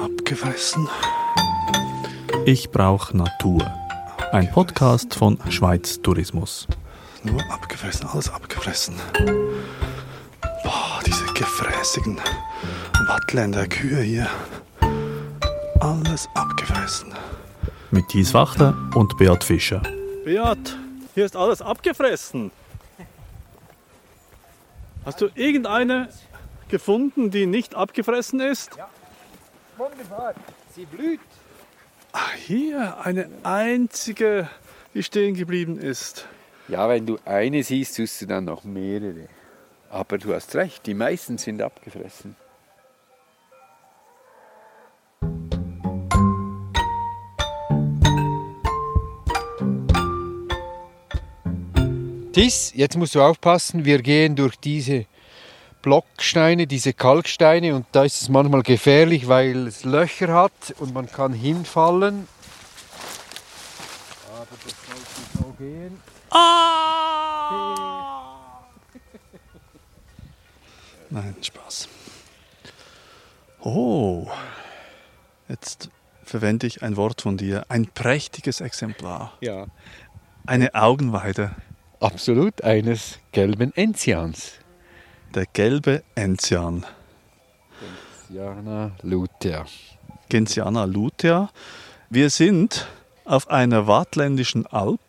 [0.00, 0.88] Abgefressen.
[2.46, 3.60] Ich brauche Natur.
[4.32, 6.68] Ein Podcast von Schweiz Tourismus.
[7.24, 8.94] Nur abgefressen, alles abgefressen.
[10.62, 12.20] Boah, diese gefräßigen
[13.06, 14.28] Wattländer Kühe hier.
[15.80, 17.12] Alles abgefressen.
[17.90, 19.82] Mit Thies Wachter und Beat Fischer.
[20.24, 20.76] Beat,
[21.14, 22.52] hier ist alles abgefressen.
[25.04, 26.08] Hast du irgendeine
[26.68, 28.76] gefunden, die nicht abgefressen ist?
[28.76, 28.88] Ja,
[29.78, 30.34] wunderbar.
[30.74, 31.20] Sie blüht.
[32.12, 34.48] Ah, hier eine einzige,
[34.94, 36.26] die stehen geblieben ist.
[36.68, 39.28] Ja, wenn du eine siehst, suchst du dann noch mehrere.
[39.90, 42.36] Aber du hast recht, die meisten sind abgefressen.
[52.32, 55.06] Tis, jetzt musst du aufpassen, wir gehen durch diese
[55.82, 61.10] Blocksteine, diese Kalksteine und da ist es manchmal gefährlich, weil es Löcher hat und man
[61.10, 62.26] kann hinfallen.
[64.34, 66.00] Aber das sollte so gehen.
[71.10, 71.88] Nein, Spaß.
[73.60, 74.28] Oh,
[75.48, 75.88] jetzt
[76.24, 77.64] verwende ich ein Wort von dir.
[77.68, 79.32] Ein prächtiges Exemplar.
[79.40, 79.66] Ja,
[80.46, 81.52] Eine Augenweide.
[82.00, 84.52] absolut eines gelben Enzians.
[85.34, 86.86] Der gelbe Enzian.
[88.30, 89.66] Jana lutea.
[90.30, 91.50] Gentiana lutea.
[92.08, 92.86] Wir sind
[93.26, 95.00] auf einer wattländischen Alp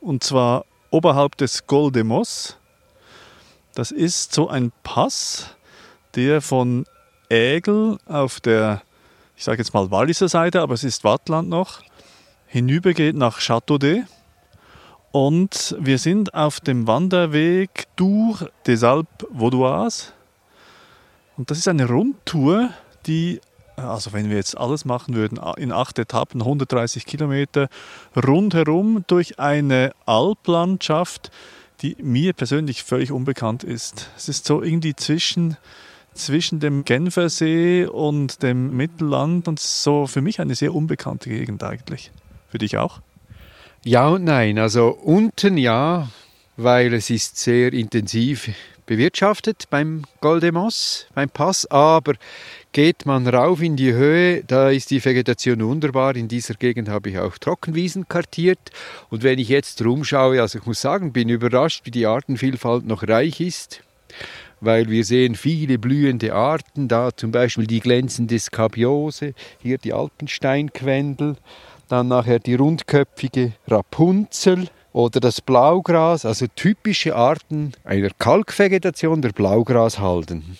[0.00, 2.58] und zwar oberhalb des Col de Mos.
[3.74, 5.56] Das ist so ein Pass,
[6.14, 6.84] der von
[7.30, 8.82] Ägel auf der,
[9.36, 11.80] ich sage jetzt mal Walliser Seite, aber es ist Wattland noch,
[12.46, 14.04] hinübergeht nach Châteaudet.
[15.16, 20.12] Und wir sind auf dem Wanderweg durch des Alpes Vaudoises.
[21.38, 22.68] Und das ist eine Rundtour,
[23.06, 23.40] die,
[23.76, 27.70] also wenn wir jetzt alles machen würden, in acht Etappen, 130 Kilometer,
[28.14, 31.30] rundherum durch eine Alplandschaft,
[31.80, 34.10] die mir persönlich völlig unbekannt ist.
[34.18, 35.56] Es ist so irgendwie zwischen,
[36.12, 42.12] zwischen dem Genfersee und dem Mittelland und so für mich eine sehr unbekannte Gegend eigentlich.
[42.50, 43.00] Für dich auch?
[43.86, 44.58] Ja und nein.
[44.58, 46.08] Also unten ja,
[46.56, 48.50] weil es ist sehr intensiv
[48.84, 52.14] bewirtschaftet beim Goldemos, beim Pass, aber
[52.72, 56.16] geht man rauf in die Höhe, da ist die Vegetation wunderbar.
[56.16, 58.58] In dieser Gegend habe ich auch Trockenwiesen kartiert
[59.08, 63.06] und wenn ich jetzt rumschaue, also ich muss sagen, bin überrascht, wie die Artenvielfalt noch
[63.06, 63.84] reich ist
[64.60, 71.36] weil wir sehen viele blühende Arten, da zum Beispiel die glänzende Skabiose, hier die Alpensteinquendel,
[71.88, 80.56] dann nachher die rundköpfige Rapunzel oder das Blaugras, also typische Arten einer Kalkvegetation der Blaugrashalden.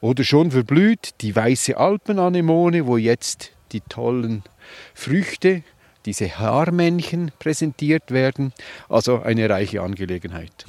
[0.00, 4.42] Oder schon verblüht die weiße Alpenanemone, wo jetzt die tollen
[4.94, 5.62] Früchte,
[6.06, 8.52] diese Haarmännchen präsentiert werden.
[8.88, 10.66] Also eine reiche Angelegenheit.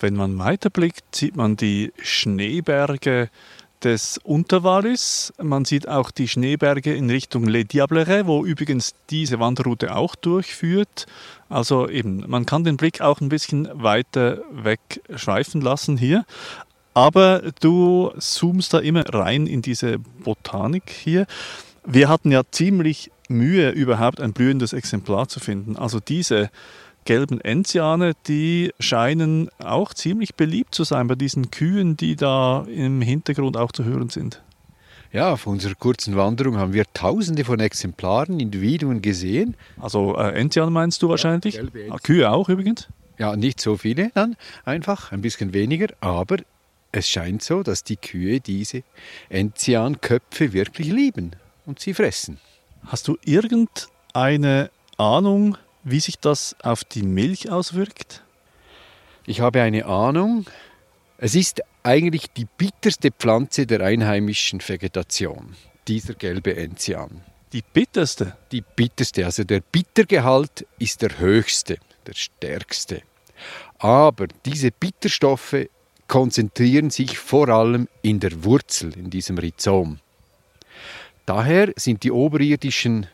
[0.00, 3.30] Wenn man weiterblickt, sieht man die Schneeberge
[3.82, 5.32] des Unterwallis.
[5.40, 11.06] Man sieht auch die Schneeberge in Richtung Les Diablerets, wo übrigens diese Wanderroute auch durchführt.
[11.48, 14.80] Also eben, man kann den Blick auch ein bisschen weiter weg
[15.14, 16.24] schweifen lassen hier.
[16.94, 21.26] Aber du zoomst da immer rein in diese Botanik hier.
[21.84, 25.76] Wir hatten ja ziemlich Mühe, überhaupt ein blühendes Exemplar zu finden.
[25.76, 26.50] Also diese
[27.08, 33.00] gelben Enziane, die scheinen auch ziemlich beliebt zu sein bei diesen Kühen, die da im
[33.00, 34.42] Hintergrund auch zu hören sind.
[35.10, 39.56] Ja, auf unserer kurzen Wanderung haben wir tausende von Exemplaren, Individuen gesehen.
[39.80, 41.56] Also äh, Enzian meinst du wahrscheinlich?
[41.56, 41.92] Enzian.
[41.92, 42.88] Ah, Kühe auch übrigens?
[43.16, 44.36] Ja, nicht so viele dann,
[44.66, 46.36] einfach ein bisschen weniger, aber
[46.92, 48.82] es scheint so, dass die Kühe diese
[49.30, 51.30] Enzianköpfe wirklich lieben
[51.64, 52.38] und sie fressen.
[52.84, 55.56] Hast du irgendeine Ahnung,
[55.90, 58.22] wie sich das auf die Milch auswirkt?
[59.26, 60.46] Ich habe eine Ahnung,
[61.18, 65.56] es ist eigentlich die bitterste Pflanze der einheimischen Vegetation,
[65.86, 67.22] dieser gelbe Enzian.
[67.52, 68.36] Die bitterste.
[68.52, 73.02] Die bitterste, also der Bittergehalt ist der höchste, der stärkste.
[73.78, 75.68] Aber diese Bitterstoffe
[76.08, 80.00] konzentrieren sich vor allem in der Wurzel, in diesem Rhizom.
[81.26, 83.06] Daher sind die oberirdischen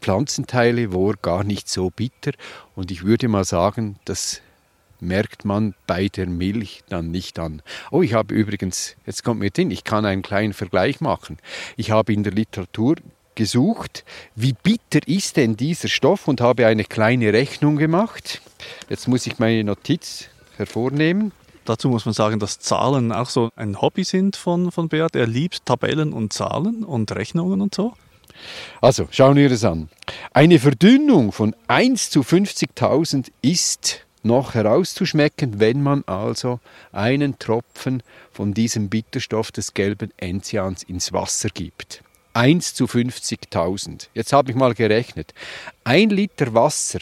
[0.00, 2.32] Pflanzenteile wohl gar nicht so bitter
[2.74, 4.40] und ich würde mal sagen, das
[5.00, 7.62] merkt man bei der Milch dann nicht an.
[7.90, 11.38] Oh, ich habe übrigens, jetzt kommt mir hin, ich kann einen kleinen Vergleich machen.
[11.76, 12.96] Ich habe in der Literatur
[13.34, 14.04] gesucht,
[14.34, 18.40] wie bitter ist denn dieser Stoff und habe eine kleine Rechnung gemacht.
[18.88, 21.32] Jetzt muss ich meine Notiz hervornehmen.
[21.64, 25.16] Dazu muss man sagen, dass Zahlen auch so ein Hobby sind von, von Beat.
[25.16, 27.94] Er liebt Tabellen und Zahlen und Rechnungen und so.
[28.80, 29.88] Also, schauen wir es an.
[30.32, 36.60] Eine Verdünnung von 1 zu 50.000 ist noch herauszuschmecken, wenn man also
[36.92, 38.02] einen Tropfen
[38.32, 42.02] von diesem Bitterstoff des gelben Enzians ins Wasser gibt.
[42.34, 44.08] 1 zu 50.000.
[44.12, 45.32] Jetzt habe ich mal gerechnet.
[45.84, 46.98] Ein Liter Wasser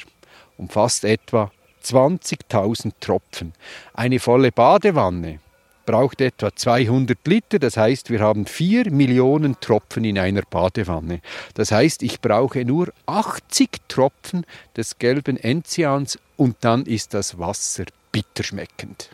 [0.57, 1.51] umfasst etwa
[1.83, 3.53] 20.000 Tropfen.
[3.95, 5.41] Eine volle Badewanne
[5.85, 11.21] braucht etwa 200 Liter, das heißt, wir haben 4 Millionen Tropfen in einer Badewanne.
[11.55, 14.45] Das heißt, ich brauche nur 80 Tropfen
[14.77, 19.11] des gelben Enzians und dann ist das Wasser bitterschmeckend.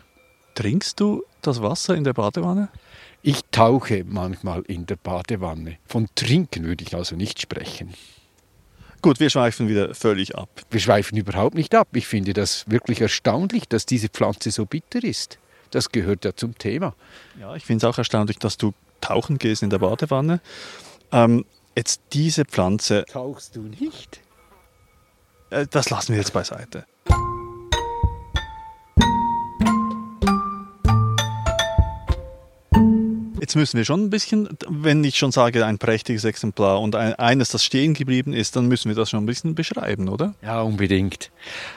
[0.55, 2.69] Trinkst du das Wasser in der Badewanne?
[3.23, 5.77] Ich tauche manchmal in der Badewanne.
[5.85, 7.93] Von Trinken würde ich also nicht sprechen.
[9.01, 10.49] Gut, wir schweifen wieder völlig ab.
[10.69, 11.87] Wir schweifen überhaupt nicht ab.
[11.93, 15.39] Ich finde das wirklich erstaunlich, dass diese Pflanze so bitter ist.
[15.71, 16.95] Das gehört ja zum Thema.
[17.39, 20.41] Ja, ich finde es auch erstaunlich, dass du tauchen gehst in der Badewanne.
[21.11, 21.45] Ähm,
[21.75, 23.05] jetzt diese Pflanze.
[23.07, 24.21] Tauchst du nicht?
[25.49, 26.85] Äh, das lassen wir jetzt beiseite.
[33.41, 37.15] Jetzt müssen wir schon ein bisschen, wenn ich schon sage, ein prächtiges Exemplar und ein,
[37.15, 40.35] eines, das stehen geblieben ist, dann müssen wir das schon ein bisschen beschreiben, oder?
[40.43, 41.31] Ja, unbedingt.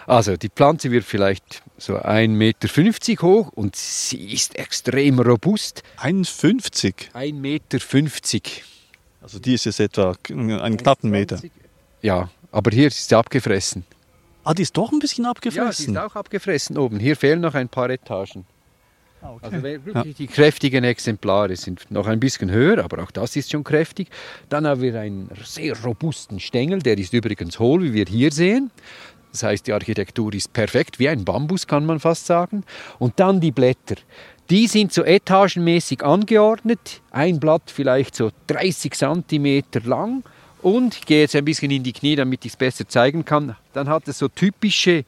[0.06, 5.82] Also die Pflanze wird vielleicht so 1,50 Meter hoch und sie ist extrem robust.
[6.02, 7.12] 1,50?
[7.14, 7.78] 1,50 Meter.
[9.22, 11.40] Also die ist jetzt etwa einen knappen Meter.
[12.02, 13.86] Ja, aber hier ist sie abgefressen.
[14.44, 15.94] Ah, die ist doch ein bisschen abgefressen.
[15.94, 17.00] Ja, die ist auch abgefressen oben.
[17.00, 18.44] Hier fehlen noch ein paar Etagen.
[19.24, 19.46] Ah, okay.
[19.46, 23.64] Also wirklich die kräftigen Exemplare sind noch ein bisschen höher, aber auch das ist schon
[23.64, 24.08] kräftig.
[24.50, 28.70] Dann haben wir einen sehr robusten Stängel, der ist übrigens hohl, wie wir hier sehen.
[29.32, 32.64] Das heißt, die Architektur ist perfekt, wie ein Bambus kann man fast sagen.
[32.98, 33.96] Und dann die Blätter.
[34.50, 37.00] Die sind so etagenmäßig angeordnet.
[37.10, 40.22] Ein Blatt vielleicht so 30 cm lang.
[40.60, 43.56] Und ich gehe jetzt ein bisschen in die Knie, damit ich es besser zeigen kann.
[43.72, 45.04] Dann hat es so typische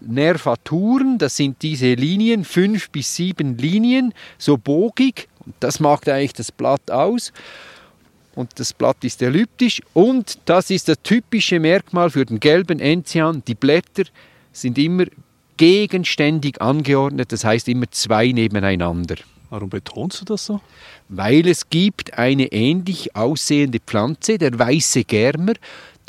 [0.00, 5.28] Nervaturen, das sind diese Linien, fünf bis sieben Linien, so bogig.
[5.58, 7.32] Das macht eigentlich das Blatt aus.
[8.34, 9.80] Und das Blatt ist elliptisch.
[9.92, 13.42] Und das ist das typische Merkmal für den gelben Enzian.
[13.46, 14.04] Die Blätter
[14.52, 15.04] sind immer
[15.56, 19.16] gegenständig angeordnet, das heißt immer zwei nebeneinander.
[19.50, 20.60] Warum betonst du das so?
[21.08, 25.54] Weil es gibt eine ähnlich aussehende Pflanze, der weiße Germer,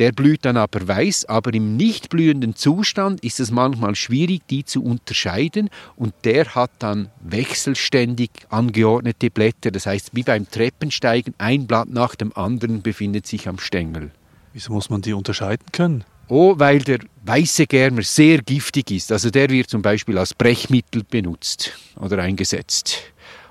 [0.02, 4.66] der blüht dann aber weiß, aber im nicht blühenden Zustand ist es manchmal schwierig, die
[4.66, 9.70] zu unterscheiden und der hat dann wechselständig angeordnete Blätter.
[9.70, 14.10] Das heißt, wie beim Treppensteigen, ein Blatt nach dem anderen befindet sich am Stängel.
[14.54, 16.04] Wieso muss man die unterscheiden können?
[16.30, 19.12] Oh, weil der weiße Germer sehr giftig ist.
[19.12, 23.04] Also der wird zum Beispiel als Brechmittel benutzt oder eingesetzt.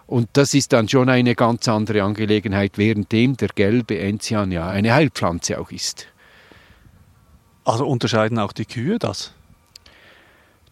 [0.08, 4.92] Und das ist dann schon eine ganz andere Angelegenheit, währenddem der gelbe Enzian ja eine
[4.92, 6.08] Heilpflanze auch ist.
[7.70, 9.32] Also unterscheiden auch die Kühe das?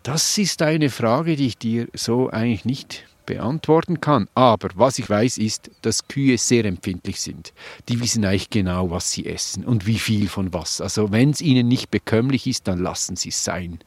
[0.02, 4.26] Das ist eine Frage, die ich dir so eigentlich nicht beantworten kann.
[4.34, 7.52] Aber was ich weiß, ist, dass Kühe sehr empfindlich sind.
[7.88, 10.80] Die wissen eigentlich genau, was sie essen und wie viel von was.
[10.80, 13.78] Also wenn es ihnen nicht bekömmlich ist, dann lassen sie es sein.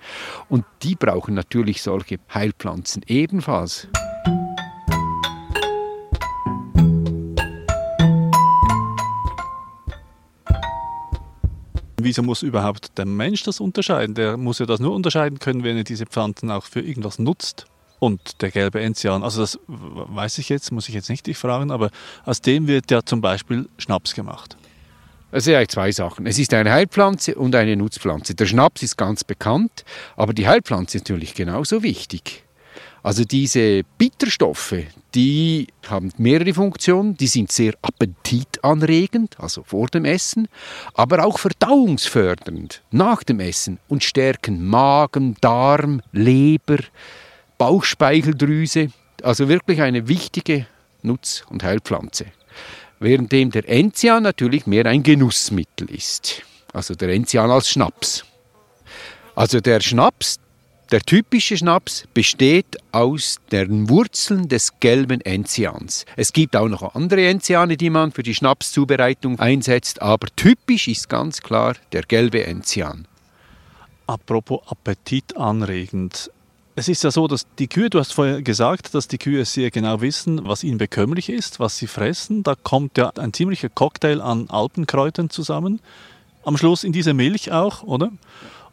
[0.48, 3.90] Und die brauchen natürlich solche Heilpflanzen ebenfalls.
[12.04, 14.16] Wieso muss überhaupt der Mensch das unterscheiden?
[14.16, 17.66] Der muss ja das nur unterscheiden können, wenn er diese Pflanzen auch für irgendwas nutzt.
[18.00, 21.70] Und der gelbe Enzian, also das weiß ich jetzt, muss ich jetzt nicht dich fragen,
[21.70, 21.92] aber
[22.26, 24.58] aus dem wird ja zum Beispiel Schnaps gemacht.
[25.32, 26.26] Es sind eigentlich zwei Sachen.
[26.26, 28.36] Es ist eine Heilpflanze und eine Nutzpflanze.
[28.36, 29.86] Der Schnaps ist ganz bekannt,
[30.18, 32.44] aber die Heilpflanze ist natürlich genauso wichtig.
[33.04, 34.76] Also diese Bitterstoffe,
[35.16, 37.18] die haben mehrere Funktionen.
[37.18, 40.48] Die sind sehr appetitanregend, also vor dem Essen,
[40.94, 46.78] aber auch verdauungsfördernd nach dem Essen und stärken Magen, Darm, Leber,
[47.58, 48.92] Bauchspeicheldrüse.
[49.24, 50.68] Also wirklich eine wichtige
[51.02, 52.28] Nutz- und Heilpflanze.
[53.00, 56.44] Währenddem der Enzian natürlich mehr ein Genussmittel ist.
[56.72, 58.24] Also der Enzian als Schnaps.
[59.36, 60.40] Also der Schnaps,
[60.92, 66.06] der typische Schnaps besteht aus den Wurzeln des gelben Enzians.
[66.18, 71.08] Es gibt auch noch andere Enziane, die man für die Schnapszubereitung einsetzt, aber typisch ist
[71.08, 73.08] ganz klar der gelbe Enzian.
[74.06, 76.30] Apropos appetitanregend.
[76.76, 79.72] Es ist ja so, dass die Kühe, du hast vorher gesagt, dass die Kühe sehr
[79.72, 82.44] genau wissen, was ihnen bekömmlich ist, was sie fressen.
[82.44, 85.80] Da kommt ja ein ziemlicher Cocktail an Alpenkräutern zusammen.
[86.44, 88.12] Am Schluss in dieser Milch auch, oder?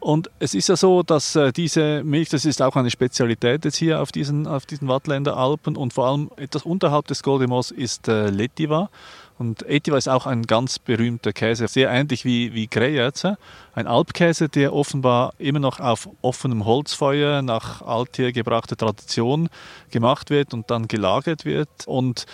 [0.00, 3.76] Und es ist ja so, dass äh, diese Milch, das ist auch eine Spezialität jetzt
[3.76, 8.06] hier auf diesen, auf diesen Wattländer Alpen und vor allem etwas unterhalb des Goldemos ist
[8.08, 8.90] äh, Letiva.
[9.38, 13.38] Und Etiva ist auch ein ganz berühmter Käse, sehr ähnlich wie, wie Greyerze.
[13.72, 19.48] Ein Alpkäse, der offenbar immer noch auf offenem Holzfeuer nach althergebrachter Tradition
[19.90, 21.68] gemacht wird und dann gelagert wird.
[21.86, 22.26] Und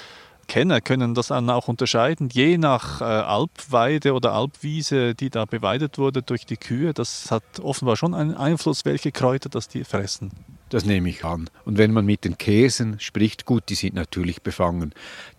[0.45, 5.99] Kenner können das dann auch unterscheiden, je nach äh, Alpweide oder Alpwiese, die da beweidet
[5.99, 6.95] wurde durch die Kühe.
[6.95, 10.31] Das hat offenbar schon einen Einfluss, welche Kräuter das die fressen.
[10.71, 11.49] Das nehme ich an.
[11.65, 14.93] Und wenn man mit den Käsen spricht, gut, die sind natürlich befangen,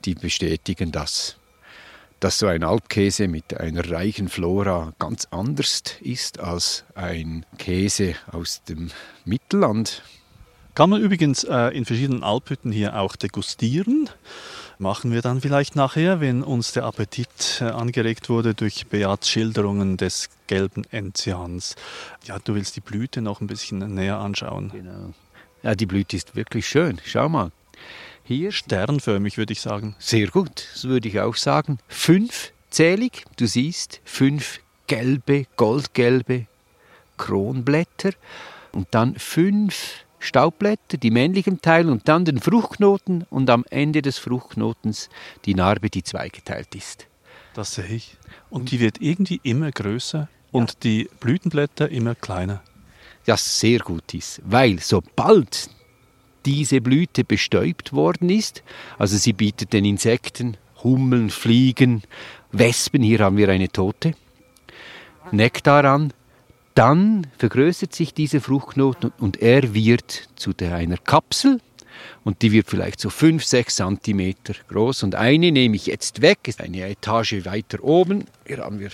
[0.05, 1.37] die bestätigen das.
[2.19, 8.63] Dass so ein Alpkäse mit einer reichen Flora ganz anders ist als ein Käse aus
[8.63, 8.91] dem
[9.25, 10.03] Mittelland.
[10.75, 14.09] Kann man übrigens äh, in verschiedenen Alphütten hier auch degustieren
[14.77, 19.97] machen wir dann vielleicht nachher, wenn uns der Appetit äh, angeregt wurde durch Beats Schilderungen
[19.97, 21.75] des gelben Enzians.
[22.25, 24.71] Ja, du willst die Blüte noch ein bisschen näher anschauen.
[24.71, 25.13] Genau.
[25.63, 26.99] Ja, die Blüte ist wirklich schön.
[27.03, 27.51] Schau mal.
[28.23, 29.95] Hier sternförmig, würde ich sagen.
[29.99, 31.79] Sehr gut, das würde ich auch sagen.
[31.87, 36.47] Fünfzählig, du siehst, fünf gelbe, goldgelbe
[37.17, 38.11] Kronblätter
[38.71, 44.17] und dann fünf Staubblätter, die männlichen Teile und dann den Fruchtknoten und am Ende des
[44.17, 45.09] Fruchtknotens
[45.45, 47.07] die Narbe, die zweigeteilt ist.
[47.53, 48.17] Das sehe ich.
[48.49, 50.79] Und die wird irgendwie immer größer und ja.
[50.83, 52.61] die Blütenblätter immer kleiner.
[53.25, 55.69] Das sehr gut ist, weil sobald
[56.45, 58.63] diese Blüte bestäubt worden ist,
[58.99, 62.03] also sie bietet den Insekten, Hummeln, Fliegen,
[62.51, 64.13] Wespen, hier haben wir eine tote,
[65.31, 66.13] Nektar an,
[66.75, 71.61] dann vergrößert sich diese Fruchtknoten und er wird zu einer Kapsel
[72.23, 74.35] und die wird vielleicht so 5, 6 cm
[74.67, 75.03] groß.
[75.03, 78.25] Und eine nehme ich jetzt weg, ist eine Etage weiter oben.
[78.45, 78.89] Hier haben wir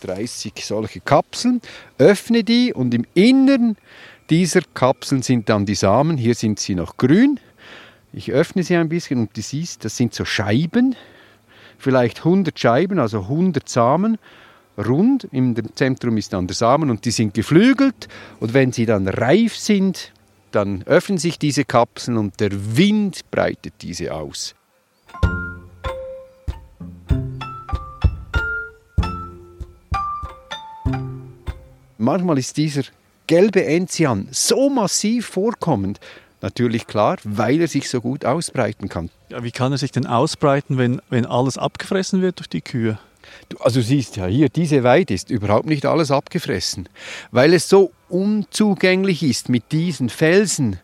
[0.00, 1.60] 30 solche Kapseln,
[1.98, 3.76] öffne die und im Innern
[4.30, 7.40] dieser Kapseln sind dann die Samen, hier sind sie noch grün.
[8.12, 10.96] Ich öffne sie ein bisschen und du siehst, das sind so Scheiben,
[11.78, 14.18] vielleicht 100 Scheiben, also 100 Samen
[14.78, 18.08] rund, im Zentrum ist dann der Samen und die sind geflügelt
[18.40, 20.12] und wenn sie dann reif sind,
[20.50, 24.54] dann öffnen sich diese Kapseln und der Wind breitet diese aus.
[31.98, 32.82] Manchmal ist dieser
[33.26, 36.00] gelbe Enzian so massiv vorkommend,
[36.40, 39.10] Natürlich klar, weil er sich so gut ausbreiten kann.
[39.28, 42.98] Ja, wie kann er sich denn ausbreiten, wenn, wenn alles abgefressen wird durch die Kühe?
[43.48, 46.88] Du, also siehst ja hier, diese Weide ist überhaupt nicht alles abgefressen,
[47.30, 50.80] weil es so unzugänglich ist mit diesen Felsen,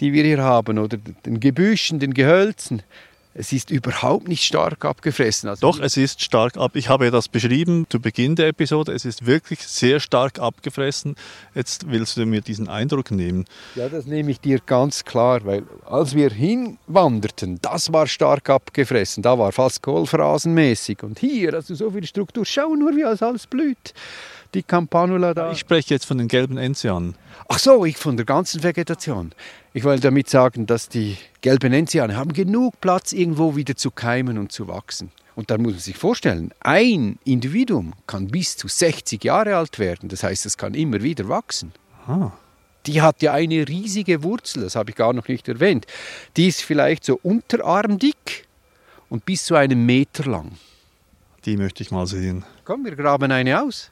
[0.00, 2.82] die wir hier haben, oder den Gebüschen, den Gehölzen.
[3.40, 5.48] Es ist überhaupt nicht stark abgefressen.
[5.48, 6.74] Also Doch, es ist stark ab.
[6.74, 8.92] Ich habe ja das beschrieben zu Beginn der Episode.
[8.92, 11.14] Es ist wirklich sehr stark abgefressen.
[11.54, 13.44] Jetzt willst du mir diesen Eindruck nehmen.
[13.76, 19.22] Ja, das nehme ich dir ganz klar, weil als wir hinwanderten, das war stark abgefressen.
[19.22, 21.04] Da war fast kohlphrasenmäßig.
[21.04, 22.44] Und hier hast du so viel Struktur.
[22.44, 23.94] Schau nur, wie alles blüht
[24.54, 25.52] die Campanula da.
[25.52, 27.14] Ich spreche jetzt von den gelben Enzianen.
[27.48, 29.32] Ach so, ich von der ganzen Vegetation.
[29.72, 34.38] Ich wollte damit sagen, dass die gelben Enziane haben genug Platz, irgendwo wieder zu keimen
[34.38, 35.10] und zu wachsen.
[35.34, 40.08] Und dann muss man sich vorstellen, ein Individuum kann bis zu 60 Jahre alt werden.
[40.08, 41.72] Das heißt, es kann immer wieder wachsen.
[42.06, 42.32] Ah.
[42.86, 45.86] Die hat ja eine riesige Wurzel, das habe ich gar noch nicht erwähnt.
[46.36, 48.46] Die ist vielleicht so unterarmdick
[49.10, 50.52] und bis zu einem Meter lang.
[51.44, 52.44] Die möchte ich mal sehen.
[52.64, 53.90] Komm, wir graben eine aus.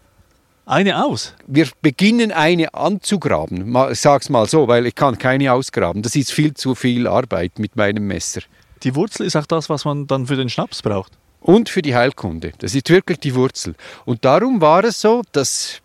[0.68, 1.32] Eine aus?
[1.46, 3.72] Wir beginnen eine anzugraben.
[3.92, 6.02] Ich sag's mal so, weil ich kann keine ausgraben.
[6.02, 8.40] Das ist viel zu viel Arbeit mit meinem Messer.
[8.82, 11.12] Die Wurzel ist auch das, was man dann für den Schnaps braucht.
[11.40, 12.50] Und für die Heilkunde.
[12.58, 13.76] Das ist wirklich die Wurzel.
[14.06, 15.82] Und darum war es so, dass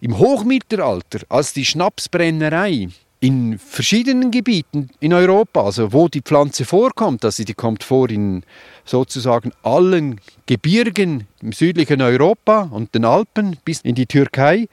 [0.00, 2.88] im Hochmittelalter, als die Schnapsbrennerei
[3.22, 8.42] in verschiedenen Gebieten in Europa, also wo die Pflanze vorkommt, also die kommt vor in
[8.84, 14.66] sozusagen allen Gebirgen im südlichen Europa und den Alpen bis in die Türkei,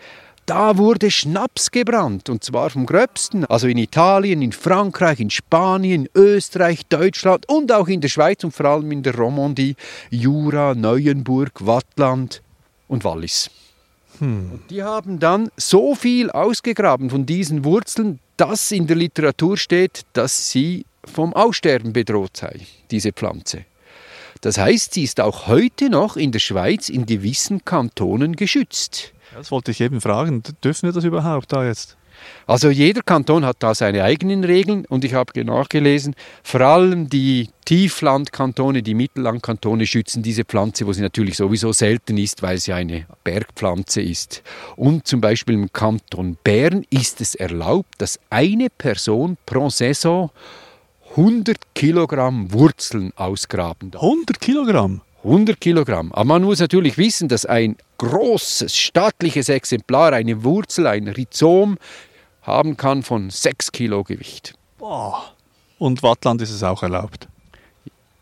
[0.48, 3.46] da wurde Schnaps gebrannt und zwar vom Gröbsten.
[3.46, 8.56] Also in Italien, in Frankreich, in Spanien, Österreich, Deutschland und auch in der Schweiz und
[8.56, 9.76] vor allem in der Romandie,
[10.10, 12.42] Jura, Neuenburg, Wattland
[12.88, 13.52] und Wallis.
[14.20, 14.60] Hm.
[14.70, 20.50] die haben dann so viel ausgegraben von diesen Wurzeln, dass in der Literatur steht, dass
[20.50, 22.62] sie vom Aussterben bedroht sei,
[22.92, 23.66] diese Pflanze.
[24.42, 29.14] Das heißt, sie ist auch heute noch in der Schweiz in gewissen Kantonen geschützt.
[29.34, 30.44] Das wollte ich eben fragen.
[30.64, 31.98] Dürfen wir das überhaupt da jetzt?
[32.48, 37.50] Also jeder Kanton hat da seine eigenen Regeln und ich habe nachgelesen, vor allem die
[37.66, 43.06] Tieflandkantone, die Mittellandkantone schützen diese Pflanze, wo sie natürlich sowieso selten ist, weil sie eine
[43.24, 44.42] Bergpflanze ist.
[44.76, 50.32] Und zum Beispiel im Kanton Bern ist es erlaubt, dass eine Person pro Saison
[51.12, 54.04] 100 Kilogramm Wurzeln ausgraben darf.
[54.04, 55.02] 100 Kilogramm?
[55.24, 56.12] 100 Kilogramm.
[56.14, 61.78] Aber man muss natürlich wissen, dass ein großes, stattliches Exemplar, eine Wurzel, ein Rhizom,
[62.50, 64.56] haben kann von 6 Kilo Gewicht.
[64.78, 65.24] Boah.
[65.78, 67.28] Und Wattland ist es auch erlaubt?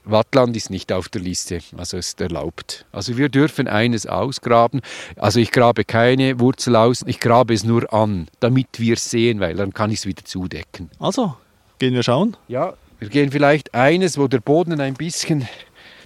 [0.03, 2.85] Wattland ist nicht auf der Liste, also ist erlaubt.
[2.91, 4.81] Also wir dürfen eines ausgraben.
[5.15, 9.39] Also ich grabe keine Wurzel aus, ich grabe es nur an, damit wir es sehen,
[9.39, 10.89] weil dann kann ich es wieder zudecken.
[10.99, 11.35] Also,
[11.79, 12.37] gehen wir schauen?
[12.47, 15.47] Ja, wir gehen vielleicht eines, wo der Boden ein bisschen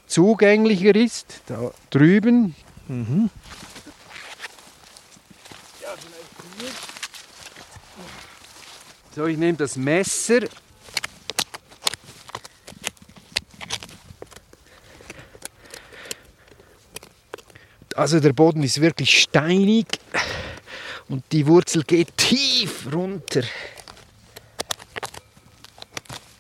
[0.08, 2.56] zugänglicher ist, da drüben.
[2.88, 3.30] Mhm.
[9.14, 10.40] So, ich nehme das Messer.
[17.96, 19.86] Also der Boden ist wirklich steinig
[21.10, 23.44] und die Wurzel geht tief runter.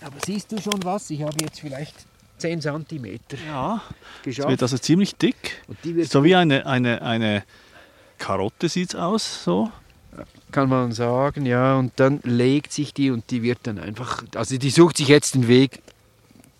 [0.01, 1.09] Aber siehst du schon was?
[1.09, 1.93] Ich habe jetzt vielleicht
[2.37, 3.19] 10 cm.
[3.47, 3.81] Ja,
[4.23, 4.45] geschafft.
[4.45, 5.61] Es wird also ziemlich dick.
[6.03, 7.43] so wie eine, eine, eine
[8.17, 9.69] Karotte sieht es aus, so.
[10.51, 11.77] Kann man sagen, ja.
[11.77, 15.35] Und dann legt sich die und die wird dann einfach, also die sucht sich jetzt
[15.35, 15.81] den Weg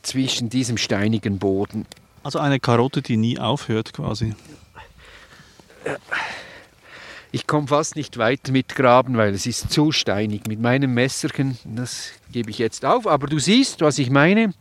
[0.01, 1.85] zwischen diesem steinigen Boden.
[2.23, 4.35] Also eine Karotte, die nie aufhört quasi.
[7.31, 10.47] Ich komme fast nicht weiter mit Graben, weil es ist zu steinig.
[10.47, 13.07] Mit meinem Messerchen, das gebe ich jetzt auf.
[13.07, 14.53] Aber du siehst, was ich meine.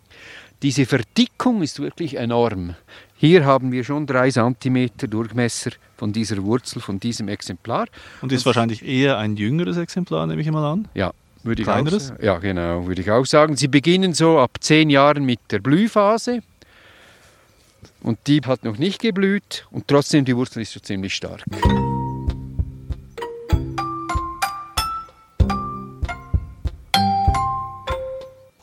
[0.62, 2.74] Diese Verdickung ist wirklich enorm.
[3.16, 7.86] Hier haben wir schon drei Zentimeter Durchmesser von dieser Wurzel, von diesem Exemplar.
[8.20, 10.88] Und ist wahrscheinlich eher ein jüngeres Exemplar, nehme ich mal an?
[10.94, 11.12] Ja,
[11.42, 12.12] würde ich Kleineres?
[12.12, 13.56] auch Ja, genau, würde ich auch sagen.
[13.56, 16.42] Sie beginnen so ab zehn Jahren mit der Blühphase.
[18.02, 21.42] Und die hat noch nicht geblüht und trotzdem die Wurzel ist so ziemlich stark.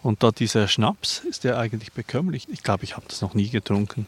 [0.07, 2.47] Und da dieser Schnaps, ist der eigentlich bekömmlich?
[2.49, 4.07] Ich glaube, ich habe das noch nie getrunken.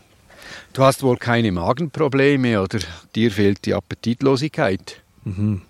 [0.71, 2.79] Du hast wohl keine Magenprobleme oder
[3.15, 5.01] dir fehlt die Appetitlosigkeit?
[5.25, 5.61] Mhm.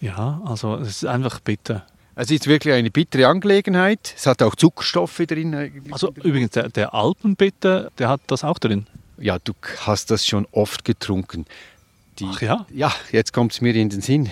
[0.00, 1.84] Ja, also es ist einfach bitter.
[2.14, 4.14] Es ist wirklich eine bittere Angelegenheit.
[4.16, 5.82] Es hat auch Zuckerstoffe drin.
[5.90, 8.86] Also übrigens, der, der Alpenbitter, der hat das auch drin.
[9.18, 11.46] Ja, du hast das schon oft getrunken.
[12.20, 12.64] Die, Ach ja?
[12.72, 14.30] Ja, jetzt kommt es mir in den Sinn.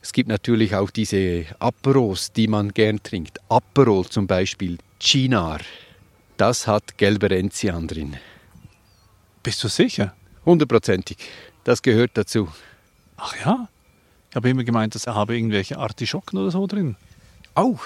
[0.00, 3.38] Es gibt natürlich auch diese Aperos, die man gern trinkt.
[3.48, 5.60] Aperol zum Beispiel, Chinar.
[6.36, 8.16] Das hat gelbe Enzian drin.
[9.42, 10.14] Bist du sicher?
[10.44, 11.16] Hundertprozentig.
[11.64, 12.48] Das gehört dazu.
[13.16, 13.68] Ach ja?
[14.30, 16.96] Ich habe immer gemeint, dass er habe irgendwelche Artischocken oder so drin.
[17.54, 17.80] Auch.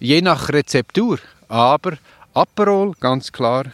[0.00, 1.18] Je nach Rezeptur.
[1.48, 1.96] Aber
[2.34, 3.66] Aperol, ganz klar,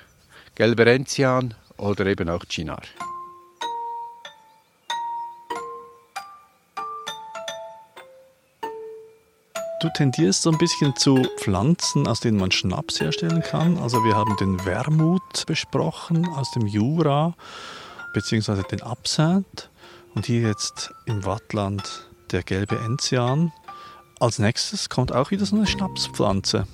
[0.54, 2.82] gelbe Enzian oder eben auch Chinar.
[9.80, 13.78] Du tendierst so ein bisschen zu Pflanzen, aus denen man Schnaps herstellen kann.
[13.78, 17.34] Also wir haben den Wermut besprochen aus dem Jura,
[18.12, 19.68] beziehungsweise den Absinthe.
[20.16, 23.52] Und hier jetzt im Wattland der gelbe Enzian.
[24.18, 26.66] Als nächstes kommt auch wieder so eine Schnapspflanze.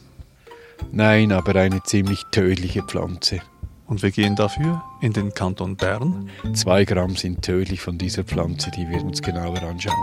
[0.91, 3.41] Nein, aber eine ziemlich tödliche Pflanze.
[3.87, 6.31] Und wir gehen dafür in den Kanton Bern.
[6.55, 9.95] Zwei Gramm sind tödlich von dieser Pflanze, die wir uns genauer anschauen.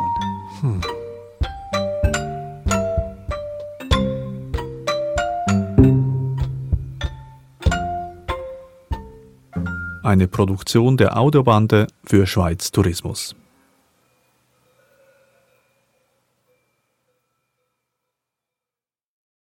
[0.62, 0.82] Hm.
[10.04, 13.36] Eine Produktion der Audiobande für Schweiz Tourismus.